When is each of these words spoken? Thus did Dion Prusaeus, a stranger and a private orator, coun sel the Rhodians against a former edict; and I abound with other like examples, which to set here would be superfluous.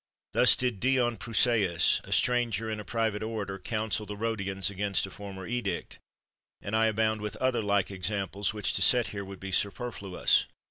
Thus 0.33 0.55
did 0.55 0.79
Dion 0.79 1.15
Prusaeus, 1.17 2.01
a 2.03 2.11
stranger 2.11 2.71
and 2.71 2.81
a 2.81 2.83
private 2.83 3.21
orator, 3.21 3.59
coun 3.59 3.91
sel 3.91 4.07
the 4.07 4.17
Rhodians 4.17 4.71
against 4.71 5.05
a 5.05 5.11
former 5.11 5.45
edict; 5.45 5.99
and 6.59 6.75
I 6.75 6.87
abound 6.87 7.21
with 7.21 7.35
other 7.35 7.61
like 7.61 7.91
examples, 7.91 8.51
which 8.51 8.73
to 8.73 8.81
set 8.81 9.09
here 9.09 9.23
would 9.23 9.39
be 9.39 9.51
superfluous. 9.51 10.47